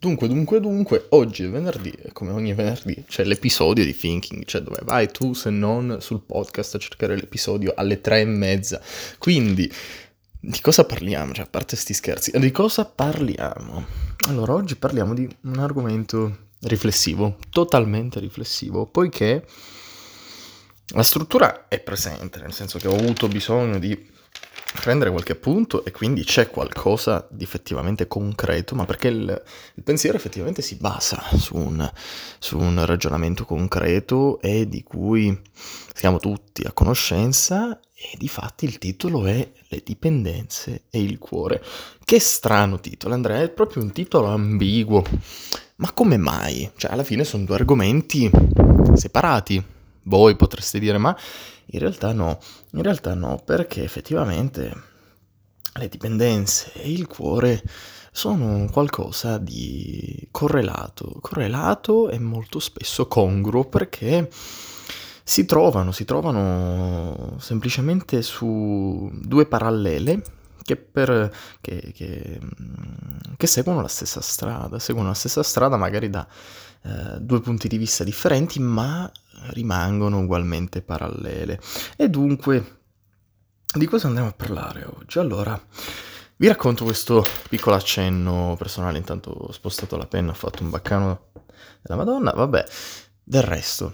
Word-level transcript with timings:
Dunque, 0.00 0.28
dunque, 0.28 0.60
dunque, 0.60 1.06
oggi 1.10 1.44
è 1.44 1.50
venerdì 1.50 1.92
come 2.14 2.30
ogni 2.30 2.54
venerdì 2.54 3.04
c'è 3.06 3.22
l'episodio 3.22 3.84
di 3.84 3.94
Thinking, 3.94 4.46
cioè 4.46 4.62
dove 4.62 4.78
vai 4.82 5.10
tu 5.10 5.34
se 5.34 5.50
non 5.50 5.98
sul 6.00 6.22
podcast 6.22 6.76
a 6.76 6.78
cercare 6.78 7.14
l'episodio 7.16 7.74
alle 7.76 8.00
tre 8.00 8.20
e 8.20 8.24
mezza. 8.24 8.80
Quindi, 9.18 9.70
di 10.40 10.58
cosa 10.62 10.86
parliamo? 10.86 11.34
Cioè, 11.34 11.44
a 11.44 11.48
parte 11.50 11.76
sti 11.76 11.92
scherzi, 11.92 12.30
di 12.38 12.50
cosa 12.50 12.86
parliamo? 12.86 13.84
Allora, 14.28 14.54
oggi 14.54 14.74
parliamo 14.76 15.12
di 15.12 15.28
un 15.42 15.58
argomento 15.58 16.48
riflessivo, 16.60 17.36
totalmente 17.50 18.20
riflessivo, 18.20 18.86
poiché 18.86 19.44
la 20.94 21.02
struttura 21.02 21.68
è 21.68 21.78
presente, 21.78 22.40
nel 22.40 22.54
senso 22.54 22.78
che 22.78 22.88
ho 22.88 22.96
avuto 22.96 23.28
bisogno 23.28 23.78
di 23.78 24.08
prendere 24.80 25.10
qualche 25.10 25.32
appunto 25.32 25.84
e 25.84 25.90
quindi 25.90 26.24
c'è 26.24 26.48
qualcosa 26.50 27.26
di 27.30 27.44
effettivamente 27.44 28.08
concreto, 28.08 28.74
ma 28.74 28.84
perché 28.84 29.08
il, 29.08 29.42
il 29.74 29.82
pensiero 29.82 30.16
effettivamente 30.16 30.62
si 30.62 30.76
basa 30.76 31.22
su 31.36 31.56
un, 31.56 31.88
su 32.38 32.58
un, 32.58 32.84
ragionamento 32.84 33.44
concreto 33.44 34.40
e 34.40 34.68
di 34.68 34.82
cui 34.82 35.38
siamo 35.94 36.18
tutti 36.18 36.62
a 36.62 36.72
conoscenza 36.72 37.78
e 37.94 38.16
di 38.16 38.28
fatti 38.28 38.64
il 38.64 38.78
titolo 38.78 39.26
è 39.26 39.52
Le 39.68 39.82
dipendenze 39.84 40.84
e 40.90 41.02
il 41.02 41.18
cuore. 41.18 41.62
Che 42.02 42.18
strano 42.18 42.80
titolo, 42.80 43.14
Andrea, 43.14 43.42
è 43.42 43.50
proprio 43.50 43.82
un 43.82 43.92
titolo 43.92 44.26
ambiguo. 44.26 45.04
Ma 45.76 45.92
come 45.92 46.16
mai? 46.16 46.70
Cioè, 46.76 46.90
alla 46.92 47.04
fine 47.04 47.24
sono 47.24 47.44
due 47.44 47.56
argomenti 47.56 48.30
separati. 48.94 49.78
Voi 50.10 50.34
potreste 50.34 50.80
dire, 50.80 50.98
ma 50.98 51.16
in 51.66 51.78
realtà 51.78 52.12
no, 52.12 52.40
in 52.72 52.82
realtà 52.82 53.14
no, 53.14 53.40
perché 53.44 53.84
effettivamente 53.84 54.82
le 55.74 55.88
dipendenze 55.88 56.72
e 56.72 56.90
il 56.90 57.06
cuore 57.06 57.62
sono 58.10 58.68
qualcosa 58.72 59.38
di 59.38 60.26
correlato, 60.32 61.16
correlato 61.20 62.10
e 62.10 62.18
molto 62.18 62.58
spesso 62.58 63.06
congruo 63.06 63.66
perché 63.66 64.28
si 65.22 65.44
trovano, 65.44 65.92
si 65.92 66.04
trovano 66.04 67.36
semplicemente 67.38 68.20
su 68.22 69.08
due 69.12 69.46
parallele 69.46 70.22
che, 70.64 70.74
per, 70.74 71.32
che, 71.60 71.92
che, 71.94 72.40
che 73.36 73.46
seguono 73.46 73.80
la 73.80 73.86
stessa 73.86 74.20
strada, 74.20 74.80
seguono 74.80 75.10
la 75.10 75.14
stessa 75.14 75.44
strada 75.44 75.76
magari 75.76 76.10
da 76.10 76.26
eh, 76.82 77.20
due 77.20 77.40
punti 77.40 77.68
di 77.68 77.76
vista 77.76 78.02
differenti 78.02 78.58
ma 78.58 79.10
rimangono 79.48 80.20
ugualmente 80.20 80.82
parallele. 80.82 81.60
E 81.96 82.08
dunque, 82.08 82.78
di 83.72 83.86
cosa 83.86 84.08
andremo 84.08 84.28
a 84.28 84.32
parlare 84.32 84.84
oggi? 84.84 85.18
Allora, 85.18 85.60
vi 86.36 86.46
racconto 86.46 86.84
questo 86.84 87.24
piccolo 87.48 87.76
accenno 87.76 88.54
personale, 88.56 88.98
intanto 88.98 89.30
ho 89.30 89.52
spostato 89.52 89.96
la 89.96 90.06
penna, 90.06 90.30
ho 90.30 90.34
fatto 90.34 90.62
un 90.62 90.70
baccano 90.70 91.28
della 91.82 91.96
Madonna, 91.96 92.32
vabbè, 92.32 92.64
del 93.22 93.42
resto, 93.42 93.92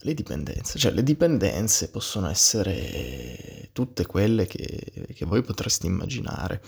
le 0.00 0.14
dipendenze, 0.14 0.78
cioè 0.78 0.92
le 0.92 1.02
dipendenze 1.02 1.90
possono 1.90 2.28
essere 2.30 3.68
tutte 3.72 4.06
quelle 4.06 4.46
che, 4.46 5.08
che 5.14 5.24
voi 5.26 5.42
potreste 5.42 5.86
immaginare. 5.86 6.62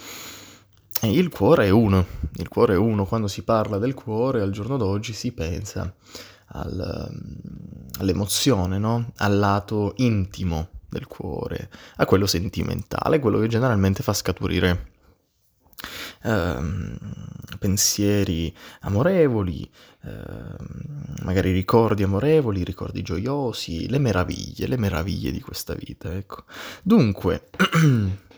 E 1.00 1.10
il 1.10 1.30
cuore 1.30 1.66
è 1.66 1.70
uno, 1.70 2.06
il 2.36 2.48
cuore 2.48 2.74
è 2.74 2.76
uno, 2.76 3.06
quando 3.06 3.28
si 3.28 3.42
parla 3.42 3.78
del 3.78 3.94
cuore 3.94 4.42
al 4.42 4.50
giorno 4.50 4.76
d'oggi 4.76 5.12
si 5.14 5.32
pensa 5.32 5.92
al, 6.52 7.10
all'emozione, 7.98 8.78
no? 8.78 9.12
al 9.16 9.38
lato 9.38 9.92
intimo 9.96 10.68
del 10.88 11.06
cuore, 11.06 11.70
a 11.96 12.04
quello 12.04 12.26
sentimentale, 12.26 13.18
quello 13.18 13.38
che 13.38 13.48
generalmente 13.48 14.02
fa 14.02 14.12
scaturire 14.12 14.90
ehm, 16.22 16.96
pensieri 17.58 18.54
amorevoli, 18.80 19.68
ehm, 20.02 21.16
magari 21.22 21.52
ricordi 21.52 22.02
amorevoli, 22.02 22.64
ricordi 22.64 23.02
gioiosi, 23.02 23.88
le 23.88 23.98
meraviglie, 23.98 24.66
le 24.66 24.76
meraviglie 24.76 25.30
di 25.30 25.40
questa 25.40 25.74
vita. 25.74 26.12
Ecco. 26.12 26.44
Dunque, 26.82 27.48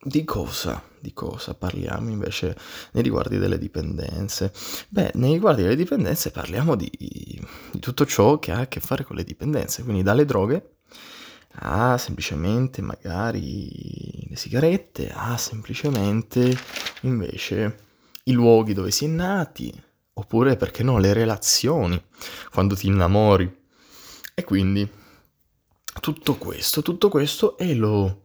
di 0.00 0.24
cosa? 0.24 0.82
Di 1.00 1.12
cosa 1.12 1.54
parliamo 1.54 2.10
invece 2.10 2.56
nei 2.92 3.02
riguardi 3.02 3.38
delle 3.38 3.58
dipendenze? 3.58 4.52
Beh, 4.88 5.12
nei 5.14 5.32
riguardi 5.32 5.62
delle 5.62 5.76
dipendenze 5.76 6.30
parliamo 6.30 6.74
di, 6.74 6.90
di 6.90 7.40
tutto 7.80 8.06
ciò 8.06 8.38
che 8.38 8.52
ha 8.52 8.60
a 8.60 8.68
che 8.68 8.80
fare 8.80 9.04
con 9.04 9.16
le 9.16 9.24
dipendenze, 9.24 9.82
quindi 9.82 10.02
dalle 10.02 10.24
droghe 10.24 10.76
a 11.60 11.98
semplicemente 11.98 12.82
magari 12.82 14.26
le 14.28 14.36
sigarette, 14.36 15.10
a 15.12 15.36
semplicemente 15.36 16.56
invece 17.02 17.86
i 18.24 18.32
luoghi 18.32 18.74
dove 18.74 18.90
si 18.90 19.06
è 19.06 19.08
nati, 19.08 19.72
oppure 20.12 20.56
perché 20.56 20.82
no, 20.82 20.98
le 20.98 21.12
relazioni, 21.12 22.00
quando 22.52 22.76
ti 22.76 22.86
innamori. 22.86 23.56
E 24.34 24.44
quindi 24.44 24.88
tutto 26.00 26.36
questo, 26.36 26.82
tutto 26.82 27.08
questo 27.08 27.56
e 27.58 27.74
lo 27.74 28.22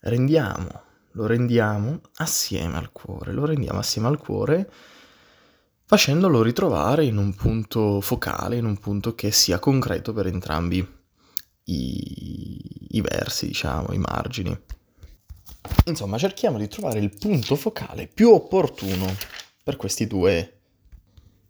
rendiamo 0.00 0.86
lo 1.18 1.26
rendiamo 1.26 2.00
assieme 2.18 2.76
al 2.76 2.92
cuore, 2.92 3.32
lo 3.32 3.44
rendiamo 3.44 3.80
assieme 3.80 4.06
al 4.06 4.18
cuore 4.18 4.70
facendolo 5.84 6.42
ritrovare 6.42 7.04
in 7.04 7.16
un 7.16 7.34
punto 7.34 8.00
focale, 8.00 8.56
in 8.56 8.64
un 8.64 8.78
punto 8.78 9.16
che 9.16 9.32
sia 9.32 9.58
concreto 9.58 10.12
per 10.12 10.28
entrambi 10.28 10.86
i, 11.64 12.60
i 12.90 13.00
versi, 13.00 13.48
diciamo, 13.48 13.92
i 13.92 13.98
margini. 13.98 14.56
Insomma, 15.86 16.18
cerchiamo 16.18 16.56
di 16.56 16.68
trovare 16.68 17.00
il 17.00 17.16
punto 17.18 17.56
focale 17.56 18.06
più 18.06 18.30
opportuno 18.30 19.12
per 19.64 19.76
questi 19.76 20.06
due 20.06 20.60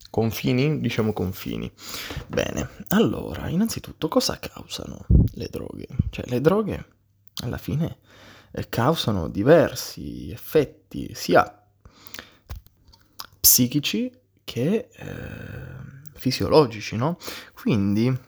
confini, 0.09 0.81
diciamo 0.81 1.13
confini. 1.13 1.71
Bene, 2.27 2.71
allora, 2.89 3.49
innanzitutto 3.49 4.09
cosa 4.09 4.39
causano 4.39 5.05
le 5.33 5.49
droghe? 5.51 5.89
Cioè, 6.09 6.25
le 6.29 6.41
droghe 6.41 6.87
alla 7.43 7.59
fine 7.59 7.99
causano 8.69 9.29
diversi 9.29 10.31
effetti 10.31 11.11
sia 11.15 11.53
psichici 13.41 14.13
che 14.45 14.89
eh, 14.93 15.07
fisiologici, 16.15 16.97
no? 16.97 17.19
Quindi 17.55 18.27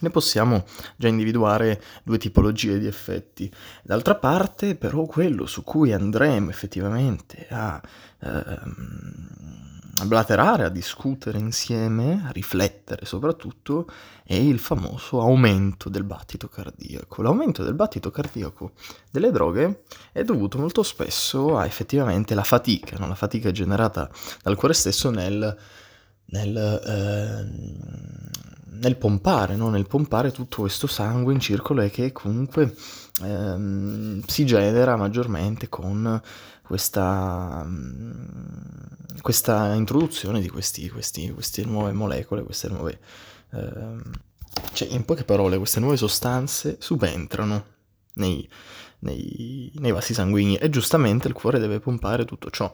ne 0.00 0.10
possiamo 0.10 0.64
già 0.96 1.08
individuare 1.08 1.82
due 2.02 2.18
tipologie 2.18 2.78
di 2.78 2.86
effetti. 2.86 3.52
D'altra 3.82 4.16
parte, 4.16 4.74
però, 4.74 5.04
quello 5.04 5.46
su 5.46 5.62
cui 5.62 5.92
andremo 5.92 6.50
effettivamente 6.50 7.46
a 7.50 7.80
ehm, 8.20 9.80
a 10.02 10.04
blaterare, 10.04 10.64
a 10.64 10.68
discutere 10.68 11.38
insieme, 11.38 12.24
a 12.26 12.30
riflettere 12.30 13.06
soprattutto, 13.06 13.86
è 14.24 14.34
il 14.34 14.58
famoso 14.58 15.20
aumento 15.20 15.88
del 15.88 16.02
battito 16.02 16.48
cardiaco. 16.48 17.22
L'aumento 17.22 17.62
del 17.62 17.74
battito 17.74 18.10
cardiaco 18.10 18.72
delle 19.10 19.30
droghe 19.30 19.84
è 20.10 20.24
dovuto 20.24 20.58
molto 20.58 20.82
spesso 20.82 21.56
a 21.56 21.66
effettivamente 21.66 22.34
la 22.34 22.42
fatica, 22.42 22.96
no? 22.98 23.06
la 23.06 23.14
fatica 23.14 23.52
generata 23.52 24.10
dal 24.42 24.56
cuore 24.56 24.74
stesso 24.74 25.10
nel, 25.10 25.56
nel, 26.26 26.56
eh, 26.84 27.46
nel 28.70 28.96
pompare, 28.96 29.54
no? 29.54 29.70
nel 29.70 29.86
pompare 29.86 30.32
tutto 30.32 30.62
questo 30.62 30.88
sangue 30.88 31.32
in 31.32 31.40
circolo 31.40 31.80
e 31.80 31.90
che 31.90 32.10
comunque 32.10 32.74
eh, 33.22 34.20
si 34.26 34.44
genera 34.46 34.96
maggiormente 34.96 35.68
con 35.68 36.20
questa, 36.62 37.66
questa 39.20 39.74
introduzione 39.74 40.40
di 40.40 40.48
questi, 40.48 40.88
questi, 40.88 41.30
queste 41.30 41.64
nuove 41.64 41.92
molecole, 41.92 42.42
queste 42.42 42.68
nuove... 42.68 43.00
Eh, 43.50 44.30
cioè, 44.72 44.88
in 44.88 45.04
poche 45.04 45.24
parole, 45.24 45.58
queste 45.58 45.80
nuove 45.80 45.96
sostanze 45.96 46.76
subentrano 46.78 47.66
nei, 48.14 48.48
nei, 49.02 49.70
nei 49.76 49.92
vasi 49.92 50.14
sanguigni 50.14 50.56
e 50.56 50.68
giustamente 50.68 51.28
il 51.28 51.34
cuore 51.34 51.58
deve 51.58 51.80
pompare 51.80 52.24
tutto 52.24 52.50
ciò. 52.50 52.70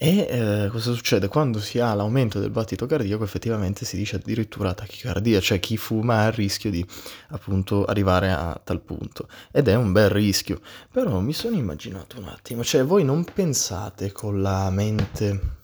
E 0.00 0.28
eh, 0.30 0.68
cosa 0.70 0.92
succede? 0.92 1.26
Quando 1.26 1.58
si 1.58 1.80
ha 1.80 1.92
l'aumento 1.92 2.38
del 2.38 2.50
battito 2.50 2.86
cardiaco 2.86 3.24
effettivamente 3.24 3.84
si 3.84 3.96
dice 3.96 4.16
addirittura 4.16 4.72
tachicardia, 4.72 5.40
cioè 5.40 5.58
chi 5.58 5.76
fuma 5.76 6.20
ha 6.20 6.26
il 6.26 6.32
rischio 6.34 6.70
di 6.70 6.86
appunto 7.30 7.84
arrivare 7.84 8.30
a 8.30 8.60
tal 8.62 8.80
punto. 8.80 9.28
Ed 9.50 9.66
è 9.66 9.74
un 9.74 9.90
bel 9.90 10.08
rischio. 10.08 10.60
Però 10.90 11.18
mi 11.18 11.32
sono 11.32 11.56
immaginato 11.56 12.18
un 12.18 12.28
attimo, 12.28 12.62
cioè 12.62 12.84
voi 12.84 13.04
non 13.04 13.24
pensate 13.24 14.12
con 14.12 14.40
la 14.40 14.70
mente 14.70 15.56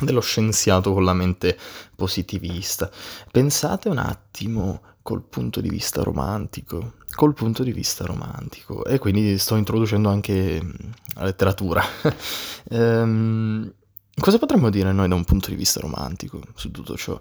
dello 0.00 0.20
scienziato 0.20 0.92
con 0.92 1.04
la 1.04 1.14
mente 1.14 1.56
positivista. 1.94 2.90
Pensate 3.30 3.88
un 3.88 3.98
attimo 3.98 4.91
col 5.02 5.22
punto 5.22 5.60
di 5.60 5.68
vista 5.68 6.02
romantico, 6.02 6.94
col 7.14 7.34
punto 7.34 7.62
di 7.62 7.72
vista 7.72 8.04
romantico 8.04 8.84
e 8.84 8.98
quindi 8.98 9.36
sto 9.38 9.56
introducendo 9.56 10.08
anche 10.08 10.62
mm, 10.62 10.70
la 11.14 11.24
letteratura. 11.24 11.82
ehm, 12.70 13.72
cosa 14.14 14.38
potremmo 14.38 14.70
dire 14.70 14.92
noi 14.92 15.08
da 15.08 15.14
un 15.14 15.24
punto 15.24 15.50
di 15.50 15.56
vista 15.56 15.80
romantico 15.80 16.40
su 16.54 16.70
tutto 16.70 16.96
ciò? 16.96 17.20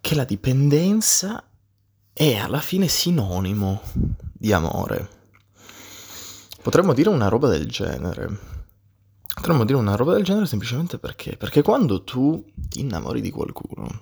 Che 0.00 0.14
la 0.14 0.24
dipendenza 0.24 1.42
è 2.12 2.36
alla 2.36 2.60
fine 2.60 2.88
sinonimo 2.88 3.82
di 4.32 4.52
amore. 4.52 5.08
Potremmo 6.62 6.94
dire 6.94 7.10
una 7.10 7.28
roba 7.28 7.48
del 7.48 7.68
genere. 7.68 8.54
Potremmo 9.34 9.64
dire 9.64 9.78
una 9.78 9.96
roba 9.96 10.14
del 10.14 10.24
genere 10.24 10.46
semplicemente 10.46 10.98
perché? 10.98 11.36
Perché 11.36 11.62
quando 11.62 12.02
tu 12.02 12.44
ti 12.54 12.80
innamori 12.80 13.20
di 13.20 13.30
qualcuno, 13.30 14.00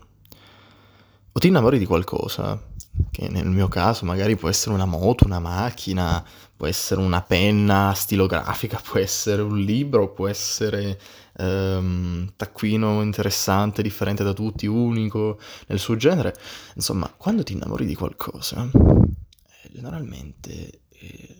o 1.37 1.41
ti 1.41 1.49
innamori 1.49 1.81
di 1.81 1.85
qualcosa, 1.85 2.63
che 3.11 3.29
nel 3.29 3.49
mio 3.49 3.67
caso 3.67 4.05
magari 4.05 4.37
può 4.37 4.49
essere 4.49 4.73
una 4.73 4.85
moto, 4.85 5.25
una 5.25 5.41
macchina, 5.41 6.25
può 6.57 6.69
essere 6.69 7.01
una 7.01 7.23
penna 7.23 7.93
stilografica, 7.93 8.79
può 8.89 9.01
essere 9.01 9.43
un 9.43 9.59
libro, 9.59 10.13
può 10.13 10.29
essere 10.29 10.99
un 11.37 12.31
taccuino 12.37 13.03
interessante, 13.03 13.83
differente 13.83 14.23
da 14.23 14.33
tutti, 14.33 14.67
unico 14.67 15.41
nel 15.67 15.81
suo 15.81 15.97
genere. 15.97 16.37
Insomma, 16.77 17.13
quando 17.17 17.43
ti 17.43 17.55
innamori 17.55 17.85
di 17.85 17.97
qualcosa, 17.97 18.71
eh, 18.73 19.71
generalmente... 19.73 20.83
Eh, 20.91 21.39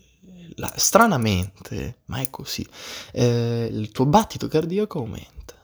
la, 0.57 0.71
stranamente, 0.75 1.99
ma 2.05 2.21
è 2.21 2.29
così, 2.29 2.65
eh, 3.11 3.67
il 3.69 3.91
tuo 3.91 4.05
battito 4.05 4.47
cardiaco 4.47 4.99
aumenta. 4.99 5.54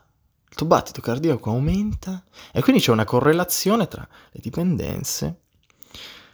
Il 0.51 0.57
tuo 0.57 0.65
battito 0.65 1.00
cardiaco 1.00 1.50
aumenta 1.50 2.25
e 2.51 2.62
quindi 2.62 2.81
c'è 2.81 2.92
una 2.92 3.06
correlazione 3.06 3.88
tra 3.88 4.06
le 4.31 4.39
dipendenze, 4.44 5.44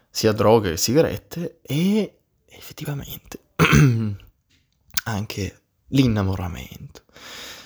sia 0.09 0.31
droghe 0.31 0.71
che 0.71 0.77
sigarette, 0.77 1.59
e 1.61 2.17
effettivamente 2.47 3.39
anche 5.05 5.61
l'innamoramento. 5.89 7.03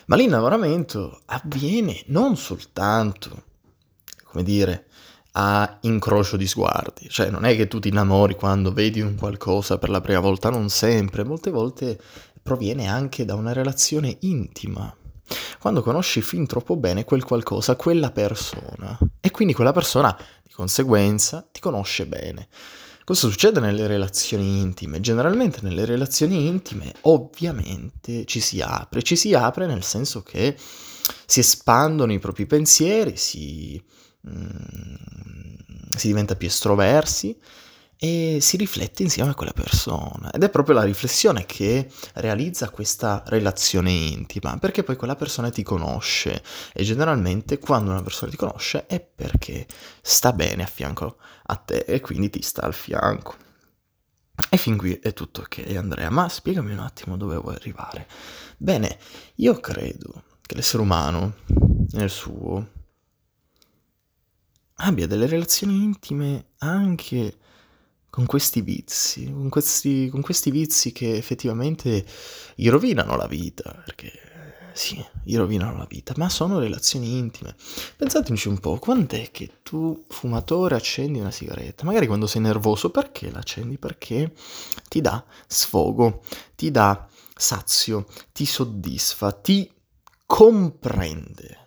Ma 0.07 0.17
l'innamoramento 0.17 1.21
avviene 1.27 2.03
non 2.07 2.35
soltanto, 2.35 3.43
come 4.25 4.43
dire, 4.43 4.87
a 5.31 5.77
incrocio 5.83 6.35
di 6.35 6.47
sguardi, 6.47 7.07
cioè 7.07 7.29
non 7.29 7.45
è 7.45 7.55
che 7.55 7.69
tu 7.69 7.79
ti 7.79 7.87
innamori 7.87 8.35
quando 8.35 8.73
vedi 8.73 8.99
un 8.99 9.15
qualcosa 9.15 9.77
per 9.77 9.87
la 9.89 10.01
prima 10.01 10.19
volta, 10.19 10.49
non 10.49 10.67
sempre, 10.67 11.23
molte 11.23 11.49
volte 11.49 11.97
proviene 12.43 12.89
anche 12.89 13.23
da 13.23 13.35
una 13.35 13.53
relazione 13.53 14.17
intima. 14.19 14.93
Quando 15.59 15.81
conosci 15.81 16.21
fin 16.21 16.45
troppo 16.45 16.75
bene 16.75 17.03
quel 17.03 17.23
qualcosa, 17.23 17.75
quella 17.75 18.11
persona, 18.11 18.97
e 19.19 19.31
quindi 19.31 19.53
quella 19.53 19.71
persona 19.71 20.15
di 20.43 20.53
conseguenza 20.53 21.47
ti 21.51 21.59
conosce 21.59 22.05
bene. 22.05 22.47
Cosa 23.03 23.27
succede 23.27 23.59
nelle 23.59 23.87
relazioni 23.87 24.59
intime? 24.59 24.99
Generalmente 24.99 25.59
nelle 25.61 25.85
relazioni 25.85 26.47
intime 26.47 26.93
ovviamente 27.01 28.25
ci 28.25 28.39
si 28.39 28.61
apre, 28.61 29.01
ci 29.01 29.15
si 29.15 29.33
apre 29.33 29.65
nel 29.65 29.83
senso 29.83 30.21
che 30.21 30.55
si 31.25 31.39
espandono 31.39 32.13
i 32.13 32.19
propri 32.19 32.45
pensieri, 32.45 33.17
si, 33.17 33.81
Mm, 34.27 34.93
si 35.97 36.07
diventa 36.07 36.35
più 36.35 36.47
estroversi 36.47 37.35
e 38.03 38.39
si 38.41 38.57
riflette 38.57 39.03
insieme 39.03 39.29
a 39.29 39.35
quella 39.35 39.53
persona. 39.53 40.31
Ed 40.31 40.41
è 40.41 40.49
proprio 40.49 40.73
la 40.73 40.81
riflessione 40.81 41.45
che 41.45 41.87
realizza 42.15 42.71
questa 42.71 43.21
relazione 43.27 43.91
intima, 43.91 44.57
perché 44.57 44.81
poi 44.81 44.95
quella 44.95 45.15
persona 45.15 45.51
ti 45.51 45.61
conosce 45.61 46.41
e 46.73 46.83
generalmente 46.83 47.59
quando 47.59 47.91
una 47.91 48.01
persona 48.01 48.31
ti 48.31 48.37
conosce 48.37 48.87
è 48.87 48.99
perché 48.99 49.67
sta 50.01 50.33
bene 50.33 50.63
a 50.63 50.65
fianco 50.65 51.17
a 51.43 51.55
te 51.57 51.85
e 51.87 51.99
quindi 52.01 52.31
ti 52.31 52.41
sta 52.41 52.63
al 52.63 52.73
fianco. 52.73 53.35
E 54.49 54.57
fin 54.57 54.77
qui 54.77 54.93
è 54.95 55.13
tutto 55.13 55.41
ok 55.41 55.63
Andrea, 55.75 56.09
ma 56.09 56.27
spiegami 56.27 56.71
un 56.71 56.79
attimo 56.79 57.17
dove 57.17 57.37
vuoi 57.37 57.53
arrivare. 57.53 58.07
Bene, 58.57 58.97
io 59.35 59.59
credo 59.59 60.23
che 60.41 60.55
l'essere 60.55 60.81
umano 60.81 61.35
nel 61.91 62.09
suo 62.09 62.67
abbia 64.77 65.05
delle 65.05 65.27
relazioni 65.27 65.83
intime 65.83 66.53
anche 66.57 67.35
con 68.11 68.25
questi 68.25 68.61
vizi, 68.61 69.31
con 69.31 69.47
questi, 69.47 70.09
con 70.09 70.21
questi 70.21 70.51
vizi 70.51 70.91
che 70.91 71.15
effettivamente 71.15 72.05
gli 72.53 72.69
rovinano 72.69 73.15
la 73.15 73.25
vita, 73.25 73.81
perché 73.85 74.11
sì, 74.73 75.03
gli 75.23 75.37
rovinano 75.37 75.77
la 75.77 75.87
vita, 75.87 76.13
ma 76.17 76.27
sono 76.29 76.59
relazioni 76.59 77.17
intime. 77.17 77.55
Pensateci 77.95 78.49
un 78.49 78.59
po', 78.59 78.77
quando 78.79 79.15
è 79.15 79.31
che 79.31 79.59
tu, 79.63 80.03
fumatore, 80.09 80.75
accendi 80.75 81.19
una 81.19 81.31
sigaretta? 81.31 81.85
Magari 81.85 82.05
quando 82.05 82.27
sei 82.27 82.41
nervoso, 82.41 82.89
perché 82.91 83.31
l'accendi? 83.31 83.77
Perché 83.77 84.33
ti 84.89 84.99
dà 84.99 85.23
sfogo, 85.47 86.21
ti 86.55 86.69
dà 86.69 87.07
sazio, 87.33 88.05
ti 88.33 88.45
soddisfa, 88.45 89.31
ti 89.31 89.71
comprende 90.25 91.60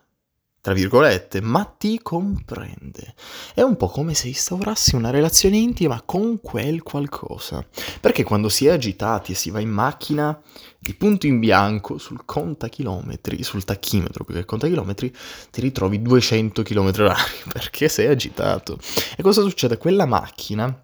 tra 0.64 0.72
virgolette, 0.72 1.42
ma 1.42 1.62
ti 1.64 2.00
comprende. 2.00 3.14
È 3.52 3.60
un 3.60 3.76
po' 3.76 3.88
come 3.88 4.14
se 4.14 4.28
instaurassi 4.28 4.94
una 4.94 5.10
relazione 5.10 5.58
intima 5.58 6.00
con 6.00 6.40
quel 6.40 6.82
qualcosa. 6.82 7.62
Perché 8.00 8.22
quando 8.22 8.48
si 8.48 8.64
è 8.64 8.70
agitati 8.70 9.32
e 9.32 9.34
si 9.34 9.50
va 9.50 9.60
in 9.60 9.68
macchina, 9.68 10.40
di 10.78 10.94
punto 10.94 11.26
in 11.26 11.38
bianco 11.38 11.98
sul 11.98 12.24
contachilometri, 12.24 13.42
sul 13.42 13.64
tachimetro 13.64 14.24
più 14.24 14.32
che 14.32 14.46
contachilometri, 14.46 15.14
ti 15.50 15.60
ritrovi 15.60 16.00
200 16.00 16.62
km 16.62 16.88
h 16.92 17.48
perché 17.52 17.90
sei 17.90 18.06
agitato. 18.06 18.78
E 19.18 19.22
cosa 19.22 19.42
succede? 19.42 19.76
Quella 19.76 20.06
macchina, 20.06 20.82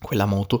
quella 0.00 0.26
moto, 0.26 0.60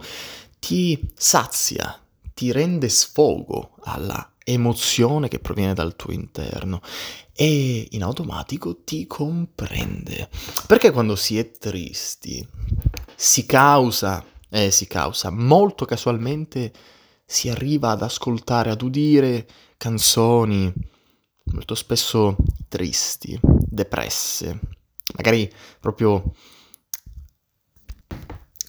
ti 0.60 1.10
sazia, 1.16 2.00
ti 2.32 2.52
rende 2.52 2.88
sfogo 2.88 3.74
alla 3.82 4.31
emozione 4.44 5.28
che 5.28 5.38
proviene 5.38 5.74
dal 5.74 5.96
tuo 5.96 6.12
interno 6.12 6.80
e 7.34 7.88
in 7.90 8.02
automatico 8.02 8.82
ti 8.82 9.06
comprende. 9.06 10.28
Perché 10.66 10.90
quando 10.90 11.16
si 11.16 11.38
è 11.38 11.50
tristi 11.50 12.46
si 13.14 13.46
causa, 13.46 14.24
eh, 14.50 14.70
si 14.70 14.86
causa, 14.86 15.30
molto 15.30 15.84
casualmente 15.84 16.72
si 17.24 17.48
arriva 17.48 17.90
ad 17.90 18.02
ascoltare, 18.02 18.70
ad 18.70 18.82
udire 18.82 19.46
canzoni 19.76 20.72
molto 21.44 21.74
spesso 21.74 22.36
tristi, 22.68 23.38
depresse, 23.42 24.58
magari 25.14 25.50
proprio 25.80 26.34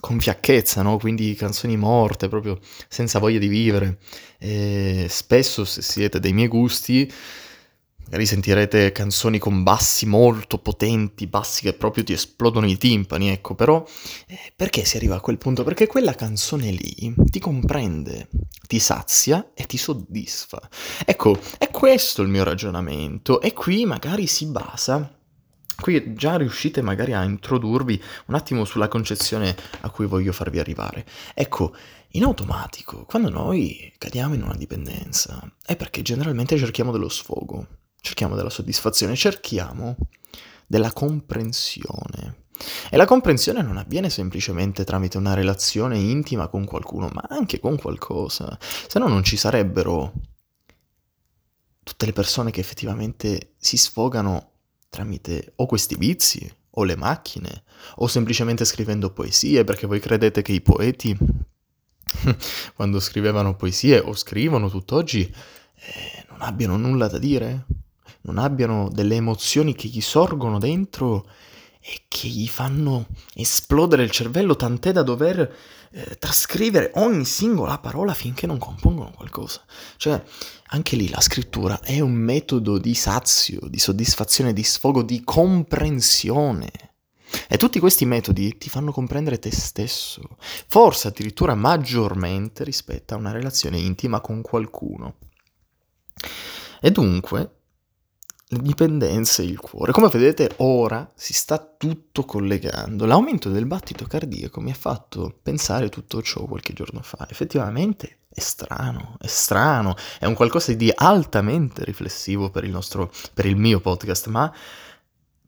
con 0.04 0.20
fiacchezza, 0.20 0.82
no? 0.82 0.98
quindi 0.98 1.34
canzoni 1.34 1.78
morte, 1.78 2.28
proprio 2.28 2.60
senza 2.90 3.20
voglia 3.20 3.40
di 3.40 3.48
vivere. 3.48 4.00
E 4.38 5.08
spesso, 5.08 5.64
se 5.64 5.82
siete 5.82 6.20
dei 6.20 6.34
miei 6.34 6.50
gusti, 6.50 7.10
magari 8.04 8.26
sentirete 8.26 8.92
canzoni 8.92 9.40
con 9.40 9.64
bassi 9.64 10.06
molto 10.06 10.58
potenti, 10.58 11.26
bassi 11.26 11.62
che 11.62 11.72
proprio 11.72 12.04
ti 12.04 12.12
esplodono 12.12 12.68
i 12.68 12.78
timpani, 12.78 13.30
ecco, 13.30 13.56
però 13.56 13.82
eh, 14.28 14.52
perché 14.54 14.84
si 14.84 14.98
arriva 14.98 15.16
a 15.16 15.22
quel 15.22 15.38
punto? 15.38 15.64
Perché 15.64 15.88
quella 15.88 16.16
canzone 16.16 16.70
lì 16.70 17.16
ti 17.30 17.40
comprende, 17.40 18.28
ti 18.68 18.80
sazia 18.80 19.52
e 19.54 19.64
ti 19.64 19.78
soddisfa. 19.78 20.70
Ecco, 21.06 21.40
è 21.58 21.70
questo 21.72 22.24
il 22.24 22.28
mio 22.28 22.44
ragionamento 22.44 23.40
e 23.40 23.54
qui 23.54 23.86
magari 23.86 24.28
si 24.28 24.48
basa 24.48 25.22
Qui 25.76 26.14
già 26.14 26.38
riuscite 26.38 26.82
magari 26.82 27.14
a 27.14 27.24
introdurvi 27.24 28.02
un 28.28 28.36
attimo 28.36 28.64
sulla 28.66 28.88
concezione 28.88 29.56
a 29.82 29.90
cui 29.90 30.06
voglio 30.06 30.32
farvi 30.32 30.60
arrivare. 30.60 31.06
Ecco, 31.34 31.76
in 32.16 32.24
automatico, 32.24 33.06
quando 33.06 33.30
noi 33.30 33.92
cadiamo 33.98 34.36
in 34.36 34.44
una 34.44 34.56
dipendenza, 34.56 35.42
è 35.66 35.76
perché 35.76 36.02
generalmente 36.02 36.58
cerchiamo 36.58 36.92
dello 36.92 37.10
sfogo, 37.10 37.68
cerchiamo 38.00 38.36
della 38.36 38.50
soddisfazione, 38.50 39.16
cerchiamo 39.16 39.98
della 40.68 40.94
comprensione. 40.94 42.42
E 42.90 42.98
la 42.98 43.06
comprensione 43.06 43.64
non 43.64 43.78
avviene 43.78 44.10
semplicemente 44.10 44.84
tramite 44.84 45.18
una 45.18 45.34
relazione 45.34 45.98
intima 45.98 46.48
con 46.48 46.66
qualcuno, 46.66 47.10
ma 47.12 47.26
anche 47.28 47.60
con 47.60 47.78
qualcosa. 47.78 48.58
Se 48.60 49.00
no 49.00 49.08
non 49.08 49.24
ci 49.24 49.36
sarebbero 49.36 50.14
tutte 51.82 52.06
le 52.06 52.14
persone 52.14 52.52
che 52.52 52.62
effettivamente 52.62 53.56
si 53.58 53.76
sfogano 53.76 54.53
tramite 54.94 55.54
o 55.56 55.66
questi 55.66 55.96
vizi, 55.96 56.48
o 56.76 56.84
le 56.84 56.96
macchine, 56.96 57.64
o 57.96 58.08
semplicemente 58.08 58.64
scrivendo 58.64 59.12
poesie, 59.12 59.64
perché 59.64 59.88
voi 59.88 60.00
credete 60.00 60.44
che 60.44 60.52
i 60.52 60.62
poeti, 60.62 61.18
quando 62.76 63.00
scrivevano 63.00 63.56
poesie 63.56 63.98
o 63.98 64.14
scrivono 64.14 64.70
tutt'oggi, 64.70 65.22
eh, 65.24 66.26
non 66.30 66.42
abbiano 66.42 66.78
nulla 66.78 67.08
da 67.08 67.18
dire? 67.18 67.66
Non 68.22 68.38
abbiano 68.38 68.90
delle 68.90 69.16
emozioni 69.16 69.74
che 69.74 69.88
gli 69.88 70.00
sorgono 70.00 70.60
dentro 70.60 71.28
e 71.86 72.04
che 72.08 72.30
gli 72.30 72.48
fanno 72.48 73.08
esplodere 73.34 74.04
il 74.04 74.10
cervello 74.10 74.56
tant'è 74.56 74.94
da 74.94 75.04
dover 75.04 75.54
eh, 75.92 76.18
trascrivere 76.18 76.92
ogni 76.96 77.26
singola 77.26 77.78
parola 77.78 78.14
finché 78.14 78.48
non 78.48 78.58
compongono 78.58 79.12
qualcosa. 79.12 79.62
Cioè, 79.98 80.24
anche 80.68 80.96
lì 80.96 81.10
la 81.10 81.20
scrittura 81.20 81.82
è 81.82 82.00
un 82.00 82.14
metodo 82.14 82.78
di 82.78 82.96
sazio, 82.96 83.60
di 83.68 83.80
soddisfazione, 83.80 84.54
di 84.54 84.64
sfogo, 84.64 85.04
di 85.04 85.24
comprensione. 85.26 86.72
E 87.50 87.58
tutti 87.58 87.80
questi 87.80 88.06
metodi 88.06 88.58
ti 88.58 88.70
fanno 88.70 88.94
comprendere 88.94 89.40
te 89.40 89.52
stesso, 89.52 90.22
forse 90.68 91.10
addirittura 91.10 91.54
maggiormente 91.54 92.64
rispetto 92.64 93.14
a 93.14 93.18
una 93.18 93.32
relazione 93.32 93.78
intima 93.78 94.22
con 94.22 94.42
qualcuno. 94.42 95.16
E 96.80 96.92
dunque, 96.92 97.63
dipendenze 98.62 99.44
il 99.44 99.60
cuore. 99.60 99.92
Come 99.92 100.08
vedete 100.08 100.54
ora 100.58 101.12
si 101.16 101.34
sta 101.34 101.58
tutto 101.58 102.24
collegando. 102.26 103.06
L'aumento 103.06 103.50
del 103.50 103.66
battito 103.66 104.06
cardiaco 104.06 104.62
mi 104.62 104.72
ha 104.72 104.76
fatto 104.76 105.38
pensare 105.42 105.90
tutto 105.90 106.22
ciò 106.22 106.46
qualche 106.46 106.74
giorno 106.74 107.02
fa. 107.02 107.28
Effettivamente 107.30 108.20
è 108.30 108.40
strano, 108.40 109.18
è 109.20 109.28
strano, 109.28 109.96
è 110.20 110.26
un 110.26 110.34
qualcosa 110.34 110.74
di 110.74 110.92
altamente 110.94 111.84
riflessivo 111.84 112.50
per 112.50 112.64
il 112.64 112.72
nostro, 112.72 113.12
per 113.34 113.46
il 113.46 113.56
mio 113.56 113.80
podcast, 113.80 114.28
ma 114.28 114.52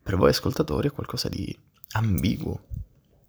per 0.03 0.17
voi 0.17 0.29
ascoltatori 0.29 0.89
è 0.89 0.91
qualcosa 0.91 1.29
di 1.29 1.57
ambiguo. 1.93 2.61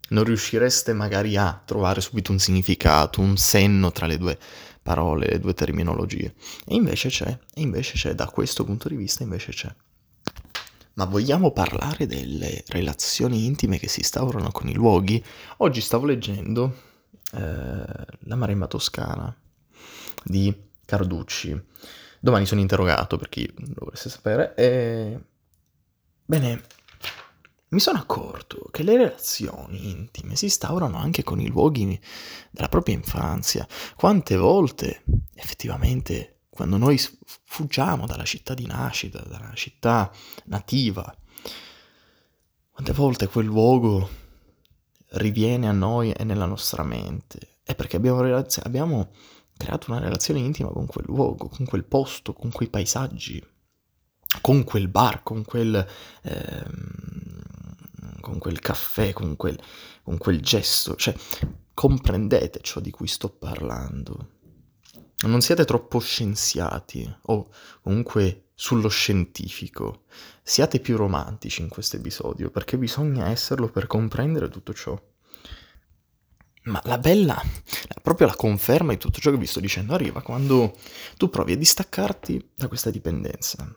Non 0.08 0.24
riuscireste 0.24 0.92
magari 0.92 1.36
a 1.36 1.60
trovare 1.64 2.00
subito 2.00 2.32
un 2.32 2.38
significato, 2.38 3.20
un 3.20 3.36
senno 3.36 3.90
tra 3.90 4.06
le 4.06 4.18
due 4.18 4.38
parole, 4.82 5.28
le 5.28 5.40
due 5.40 5.52
terminologie. 5.52 6.34
E 6.64 6.74
invece 6.74 7.08
c'è, 7.08 7.38
e 7.54 7.60
invece 7.60 7.94
c'è, 7.94 8.14
da 8.14 8.26
questo 8.26 8.64
punto 8.64 8.88
di 8.88 8.96
vista 8.96 9.24
invece 9.24 9.50
c'è. 9.52 9.74
Ma 10.94 11.04
vogliamo 11.04 11.50
parlare 11.50 12.06
delle 12.06 12.62
relazioni 12.68 13.44
intime 13.44 13.78
che 13.78 13.88
si 13.88 14.00
instaurano 14.00 14.50
con 14.50 14.68
i 14.68 14.74
luoghi? 14.74 15.22
Oggi 15.58 15.80
stavo 15.80 16.06
leggendo 16.06 16.74
eh, 17.32 17.84
La 18.20 18.36
Maremma 18.36 18.66
Toscana 18.66 19.34
di 20.24 20.54
Carducci. 20.86 21.60
Domani 22.18 22.46
sono 22.46 22.60
interrogato 22.60 23.18
per 23.18 23.28
chi 23.28 23.52
lo 23.56 23.84
volesse 23.84 24.08
sapere. 24.08 24.54
E... 24.54 25.20
Bene, 26.24 26.62
mi 27.76 27.82
sono 27.82 27.98
accorto 27.98 28.70
che 28.70 28.82
le 28.82 28.96
relazioni 28.96 29.90
intime 29.90 30.34
si 30.34 30.46
instaurano 30.46 30.96
anche 30.96 31.22
con 31.22 31.40
i 31.40 31.48
luoghi 31.48 32.00
della 32.50 32.70
propria 32.70 32.94
infanzia. 32.94 33.68
Quante 33.94 34.34
volte, 34.38 35.02
effettivamente, 35.34 36.44
quando 36.48 36.78
noi 36.78 36.98
fuggiamo 37.44 38.06
dalla 38.06 38.24
città 38.24 38.54
di 38.54 38.64
nascita, 38.66 39.20
dalla 39.20 39.52
città 39.52 40.10
nativa, 40.46 41.14
quante 42.70 42.92
volte 42.94 43.26
quel 43.26 43.44
luogo 43.44 44.08
riviene 45.08 45.68
a 45.68 45.72
noi 45.72 46.12
e 46.12 46.24
nella 46.24 46.46
nostra 46.46 46.82
mente? 46.82 47.58
È 47.62 47.74
perché 47.74 47.96
abbiamo, 47.96 48.22
relaz- 48.22 48.64
abbiamo 48.64 49.10
creato 49.54 49.90
una 49.90 50.00
relazione 50.00 50.40
intima 50.40 50.70
con 50.70 50.86
quel 50.86 51.04
luogo, 51.08 51.48
con 51.48 51.66
quel 51.66 51.84
posto, 51.84 52.32
con 52.32 52.50
quei 52.50 52.70
paesaggi, 52.70 53.46
con 54.40 54.64
quel 54.64 54.88
bar, 54.88 55.22
con 55.22 55.44
quel... 55.44 55.86
Ehm, 56.22 57.05
con 58.26 58.38
quel 58.38 58.58
caffè, 58.58 59.12
con 59.12 59.36
quel, 59.36 59.56
con 60.02 60.18
quel 60.18 60.40
gesto, 60.40 60.96
cioè 60.96 61.14
comprendete 61.72 62.58
ciò 62.60 62.80
di 62.80 62.90
cui 62.90 63.06
sto 63.06 63.28
parlando. 63.28 64.30
Non 65.26 65.40
siate 65.40 65.64
troppo 65.64 66.00
scienziati 66.00 67.08
o 67.26 67.48
comunque 67.82 68.48
sullo 68.54 68.88
scientifico. 68.88 70.06
Siate 70.42 70.80
più 70.80 70.96
romantici 70.96 71.62
in 71.62 71.68
questo 71.68 71.96
episodio 71.96 72.50
perché 72.50 72.76
bisogna 72.76 73.28
esserlo 73.28 73.68
per 73.68 73.86
comprendere 73.86 74.48
tutto 74.48 74.74
ciò. 74.74 75.00
Ma 76.64 76.80
la 76.84 76.98
bella, 76.98 77.40
proprio 78.02 78.26
la 78.26 78.34
conferma 78.34 78.90
di 78.90 78.98
tutto 78.98 79.20
ciò 79.20 79.30
che 79.30 79.38
vi 79.38 79.46
sto 79.46 79.60
dicendo 79.60 79.94
arriva 79.94 80.20
quando 80.20 80.76
tu 81.16 81.30
provi 81.30 81.52
a 81.52 81.56
distaccarti 81.56 82.54
da 82.56 82.66
questa 82.66 82.90
dipendenza, 82.90 83.72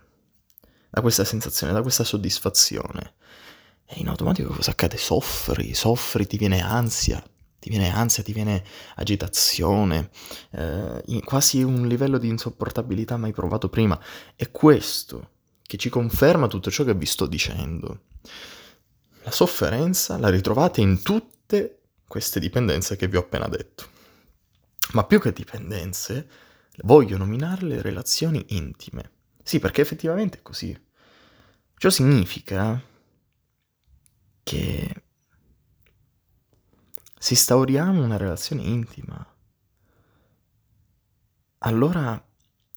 da 0.89 1.01
questa 1.01 1.23
sensazione, 1.23 1.71
da 1.71 1.83
questa 1.83 2.03
soddisfazione 2.03 3.13
e 3.91 4.01
in 4.01 4.07
automatico 4.07 4.53
cosa 4.53 4.69
accade? 4.69 4.97
Soffri, 4.97 5.73
soffri, 5.73 6.27
ti 6.27 6.37
viene 6.37 6.61
ansia, 6.61 7.23
ti 7.57 7.69
viene 7.69 7.91
ansia, 7.91 8.21
ti 8.21 8.33
viene 8.33 8.63
agitazione, 8.95 10.11
eh, 10.51 11.21
quasi 11.23 11.63
un 11.63 11.87
livello 11.87 12.19
di 12.19 12.27
insopportabilità 12.27 13.17
mai 13.17 13.31
provato 13.31 13.67
prima. 13.67 13.99
È 14.35 14.51
questo 14.51 15.31
che 15.63 15.77
ci 15.77 15.89
conferma 15.89 16.45
tutto 16.45 16.69
ciò 16.69 16.83
che 16.83 16.93
vi 16.93 17.07
sto 17.07 17.25
dicendo. 17.25 18.01
La 19.23 19.31
sofferenza 19.31 20.19
la 20.19 20.29
ritrovate 20.29 20.81
in 20.81 21.01
tutte 21.01 21.79
queste 22.07 22.39
dipendenze 22.39 22.95
che 22.95 23.07
vi 23.07 23.17
ho 23.17 23.21
appena 23.21 23.47
detto. 23.47 23.87
Ma 24.91 25.03
più 25.03 25.19
che 25.19 25.33
dipendenze, 25.33 26.29
voglio 26.83 27.17
nominarle 27.17 27.81
relazioni 27.81 28.45
intime. 28.49 29.11
Sì, 29.41 29.57
perché 29.57 29.81
effettivamente 29.81 30.37
è 30.37 30.41
così. 30.43 30.79
Ciò 31.75 31.89
significa 31.89 32.83
che 34.49 35.03
se 37.19 37.33
instauriamo 37.33 38.03
una 38.03 38.17
relazione 38.17 38.63
intima, 38.63 39.23
allora 41.59 42.19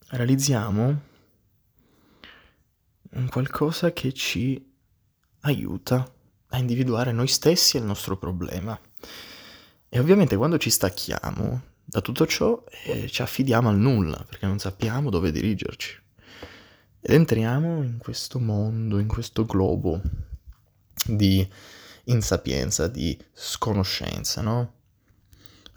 realizziamo 0.09 1.01
un 3.13 3.29
qualcosa 3.31 3.91
che 3.95 4.13
ci 4.13 4.71
aiuta 5.41 6.13
a 6.49 6.59
individuare 6.59 7.11
noi 7.11 7.29
stessi 7.29 7.79
e 7.79 7.81
il 7.81 7.87
nostro 7.87 8.19
problema. 8.19 8.79
E 9.89 9.99
ovviamente 9.99 10.37
quando 10.37 10.59
ci 10.59 10.69
stacchiamo 10.69 11.63
da 11.85 12.03
tutto 12.03 12.27
ciò 12.27 12.63
eh, 12.85 13.09
ci 13.09 13.23
affidiamo 13.23 13.71
al 13.71 13.79
nulla, 13.79 14.23
perché 14.29 14.45
non 14.45 14.59
sappiamo 14.59 15.09
dove 15.09 15.33
dirigerci. 15.33 15.99
Ed 17.01 17.15
entriamo 17.15 17.83
in 17.83 17.97
questo 17.97 18.39
mondo, 18.39 18.99
in 18.99 19.09
questo 19.09 19.47
globo 19.47 20.03
di 21.07 21.49
insapienza, 22.05 22.89
di 22.89 23.19
sconoscenza, 23.33 24.41
no? 24.41 24.75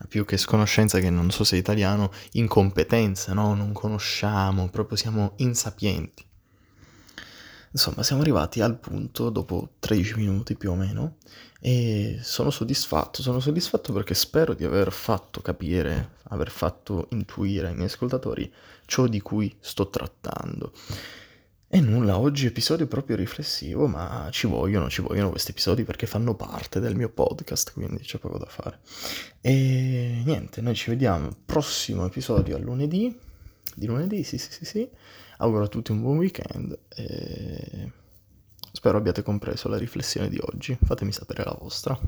Più 0.07 0.25
che 0.25 0.37
sconoscenza, 0.37 0.99
che 0.99 1.09
non 1.09 1.31
so 1.31 1.43
se 1.43 1.55
è 1.55 1.59
italiano, 1.59 2.11
incompetenza, 2.33 3.33
no? 3.33 3.53
Non 3.55 3.71
conosciamo, 3.71 4.69
proprio 4.69 4.97
siamo 4.97 5.33
insapienti. 5.37 6.25
Insomma, 7.71 8.03
siamo 8.03 8.21
arrivati 8.21 8.61
al 8.61 8.77
punto 8.77 9.29
dopo 9.29 9.73
13 9.79 10.15
minuti 10.15 10.55
più 10.55 10.71
o 10.71 10.75
meno 10.75 11.17
e 11.59 12.19
sono 12.21 12.49
soddisfatto, 12.49 13.21
sono 13.21 13.41
soddisfatto 13.41 13.91
perché 13.91 14.13
spero 14.13 14.53
di 14.53 14.63
aver 14.63 14.93
fatto 14.93 15.41
capire, 15.41 16.11
aver 16.29 16.49
fatto 16.49 17.07
intuire 17.11 17.67
ai 17.67 17.73
miei 17.73 17.87
ascoltatori 17.87 18.49
ciò 18.85 19.07
di 19.07 19.19
cui 19.19 19.53
sto 19.59 19.89
trattando. 19.89 20.71
E 21.75 21.81
nulla, 21.81 22.17
oggi 22.17 22.45
episodio 22.45 22.87
proprio 22.87 23.17
riflessivo, 23.17 23.85
ma 23.85 24.29
ci 24.31 24.47
vogliono, 24.47 24.89
ci 24.89 25.01
vogliono 25.01 25.29
questi 25.29 25.51
episodi 25.51 25.83
perché 25.83 26.07
fanno 26.07 26.33
parte 26.33 26.79
del 26.79 26.95
mio 26.95 27.09
podcast, 27.09 27.73
quindi 27.73 27.97
c'è 27.97 28.17
poco 28.17 28.37
da 28.37 28.45
fare. 28.45 28.79
E 29.41 30.21
niente, 30.23 30.61
noi 30.61 30.73
ci 30.73 30.89
vediamo 30.89 31.27
prossimo 31.45 32.05
episodio 32.05 32.55
a 32.55 32.59
lunedì, 32.59 33.13
di 33.75 33.87
lunedì, 33.87 34.23
sì 34.23 34.37
sì 34.37 34.53
sì 34.53 34.63
sì. 34.63 34.89
Auguro 35.39 35.65
a 35.65 35.67
tutti 35.67 35.91
un 35.91 35.99
buon 35.99 36.15
weekend 36.15 36.79
e 36.87 37.91
spero 38.71 38.97
abbiate 38.97 39.21
compreso 39.21 39.67
la 39.67 39.77
riflessione 39.77 40.29
di 40.29 40.39
oggi, 40.39 40.77
fatemi 40.81 41.11
sapere 41.11 41.43
la 41.43 41.57
vostra. 41.59 41.99